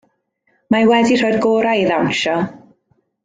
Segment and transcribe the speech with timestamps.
[0.75, 2.39] Mae wedi rhoi'r gorau i ddawnsio.